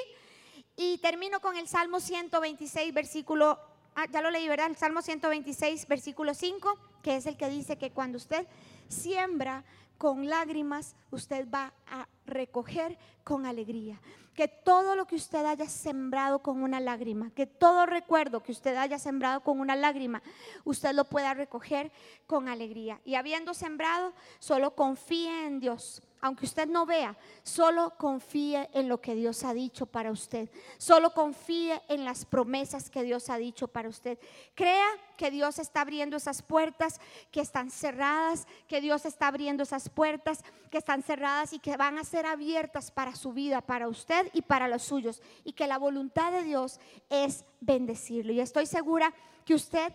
[0.77, 3.59] Y termino con el Salmo 126, versículo,
[3.95, 4.67] ah, ya lo leí, ¿verdad?
[4.67, 8.45] El Salmo 126, versículo 5, que es el que dice que cuando usted
[8.89, 9.63] siembra
[9.97, 13.99] con lágrimas, usted va a recoger con alegría.
[14.33, 18.75] Que todo lo que usted haya sembrado con una lágrima, que todo recuerdo que usted
[18.75, 20.21] haya sembrado con una lágrima,
[20.65, 21.91] usted lo pueda recoger
[22.27, 22.99] con alegría.
[23.05, 28.99] Y habiendo sembrado, solo confíe en Dios aunque usted no vea, solo confíe en lo
[28.99, 30.49] que Dios ha dicho para usted.
[30.79, 34.17] Solo confíe en las promesas que Dios ha dicho para usted.
[34.55, 39.87] Crea que Dios está abriendo esas puertas que están cerradas, que Dios está abriendo esas
[39.87, 44.27] puertas que están cerradas y que van a ser abiertas para su vida, para usted
[44.33, 45.21] y para los suyos.
[45.43, 48.33] Y que la voluntad de Dios es bendecirlo.
[48.33, 49.13] Y estoy segura
[49.45, 49.93] que usted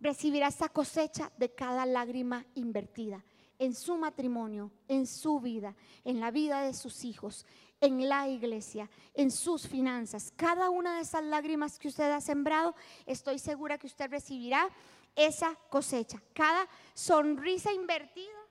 [0.00, 3.22] recibirá esa cosecha de cada lágrima invertida
[3.62, 7.46] en su matrimonio, en su vida, en la vida de sus hijos,
[7.80, 10.32] en la iglesia, en sus finanzas.
[10.34, 12.74] Cada una de esas lágrimas que usted ha sembrado,
[13.06, 14.68] estoy segura que usted recibirá
[15.14, 16.20] esa cosecha.
[16.34, 18.42] Cada sonrisa invertida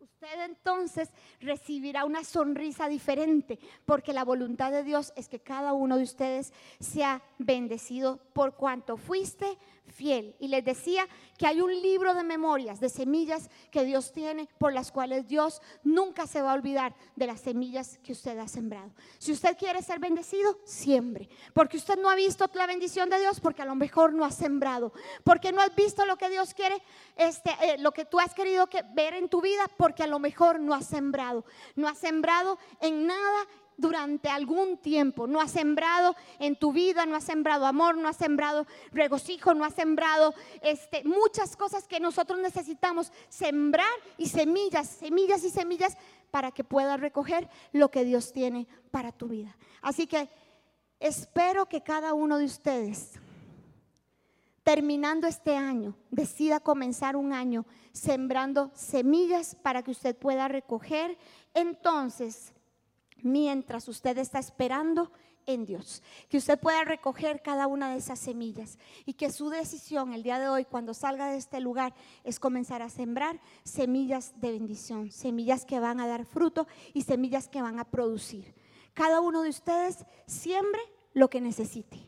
[0.00, 5.96] usted entonces recibirá una sonrisa diferente, porque la voluntad de Dios es que cada uno
[5.96, 10.36] de ustedes sea bendecido por cuanto fuiste fiel.
[10.38, 14.72] Y les decía que hay un libro de memorias, de semillas que Dios tiene, por
[14.72, 18.90] las cuales Dios nunca se va a olvidar de las semillas que usted ha sembrado.
[19.18, 21.28] Si usted quiere ser bendecido, siembre.
[21.52, 24.30] Porque usted no ha visto la bendición de Dios, porque a lo mejor no ha
[24.30, 24.92] sembrado.
[25.24, 26.82] Porque no has visto lo que Dios quiere,
[27.16, 30.18] este, eh, lo que tú has querido que, ver en tu vida, porque a lo
[30.18, 31.44] mejor no has sembrado.
[31.76, 33.46] No has sembrado en nada
[33.78, 35.26] durante algún tiempo.
[35.26, 39.64] No has sembrado en tu vida, no has sembrado amor, no has sembrado regocijo, no
[39.64, 43.88] has sembrado este, muchas cosas que nosotros necesitamos sembrar
[44.18, 45.96] y semillas, semillas y semillas
[46.30, 49.56] para que puedas recoger lo que Dios tiene para tu vida.
[49.80, 50.28] Así que
[50.98, 53.12] espero que cada uno de ustedes,
[54.64, 61.16] terminando este año, decida comenzar un año sembrando semillas para que usted pueda recoger
[61.54, 62.52] entonces
[63.22, 65.10] mientras usted está esperando
[65.46, 66.02] en Dios.
[66.28, 70.38] Que usted pueda recoger cada una de esas semillas y que su decisión el día
[70.38, 75.64] de hoy, cuando salga de este lugar, es comenzar a sembrar semillas de bendición, semillas
[75.64, 78.54] que van a dar fruto y semillas que van a producir.
[78.94, 80.80] Cada uno de ustedes siembre
[81.14, 81.98] lo que necesite.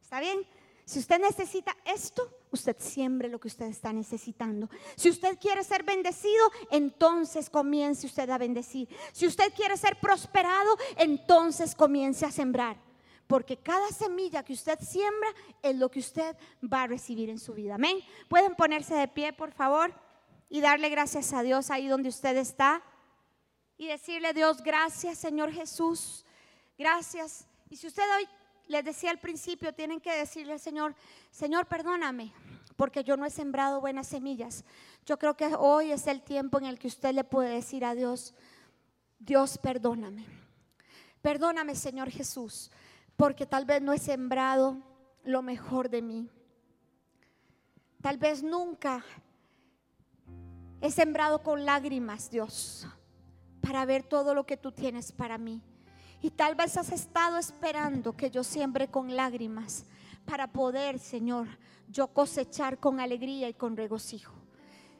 [0.00, 0.40] ¿Está bien?
[0.90, 4.68] Si usted necesita esto, usted siembre lo que usted está necesitando.
[4.96, 8.88] Si usted quiere ser bendecido, entonces comience usted a bendecir.
[9.12, 12.76] Si usted quiere ser prosperado, entonces comience a sembrar.
[13.28, 15.28] Porque cada semilla que usted siembra
[15.62, 17.76] es lo que usted va a recibir en su vida.
[17.76, 18.00] Amén.
[18.28, 19.94] Pueden ponerse de pie, por favor,
[20.48, 22.82] y darle gracias a Dios ahí donde usted está.
[23.78, 26.26] Y decirle, Dios, gracias, Señor Jesús.
[26.76, 27.46] Gracias.
[27.68, 28.28] Y si usted hoy
[28.70, 30.94] les decía al principio, tienen que decirle al Señor,
[31.32, 32.32] Señor, perdóname,
[32.76, 34.64] porque yo no he sembrado buenas semillas.
[35.04, 37.96] Yo creo que hoy es el tiempo en el que usted le puede decir a
[37.96, 38.32] Dios,
[39.18, 40.24] Dios, perdóname.
[41.20, 42.70] Perdóname, Señor Jesús,
[43.16, 44.78] porque tal vez no he sembrado
[45.24, 46.30] lo mejor de mí.
[48.00, 49.04] Tal vez nunca
[50.80, 52.86] he sembrado con lágrimas, Dios,
[53.60, 55.60] para ver todo lo que tú tienes para mí.
[56.22, 59.84] Y tal vez has estado esperando que yo siembre con lágrimas
[60.26, 61.48] para poder, Señor,
[61.88, 64.34] yo cosechar con alegría y con regocijo.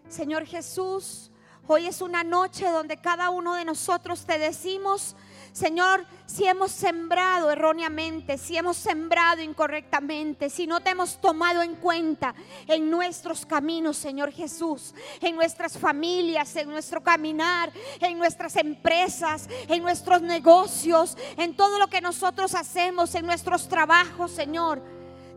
[0.09, 1.31] Señor Jesús,
[1.67, 5.15] hoy es una noche donde cada uno de nosotros te decimos,
[5.53, 11.75] Señor, si hemos sembrado erróneamente, si hemos sembrado incorrectamente, si no te hemos tomado en
[11.75, 12.35] cuenta
[12.69, 19.83] en nuestros caminos, Señor Jesús, en nuestras familias, en nuestro caminar, en nuestras empresas, en
[19.83, 24.81] nuestros negocios, en todo lo que nosotros hacemos, en nuestros trabajos, Señor.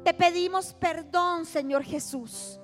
[0.04, 2.60] Te pedimos perdón, Señor Jesús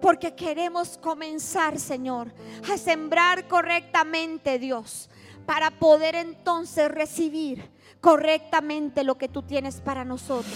[0.00, 2.32] porque queremos comenzar, Señor,
[2.72, 5.10] a sembrar correctamente, Dios
[5.50, 10.54] para poder entonces recibir correctamente lo que tú tienes para nosotros.